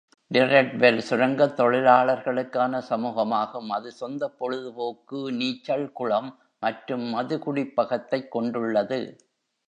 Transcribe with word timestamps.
Tredwell 0.31 1.01
சுரங்கத்தொழிலாளர்களுக்கான 1.09 2.81
சமூகமாகும், 2.89 3.67
அது 3.67 3.91
சொந்தப் 3.91 4.39
பொழுதுபோக்கு, 4.39 5.31
நீச்சள் 5.31 5.91
குளம் 5.91 6.31
மற்றும் 6.59 7.13
மதுகுடிப்பகத்தைக் 7.13 8.27
கொண்டுள்ளது. 8.27 8.99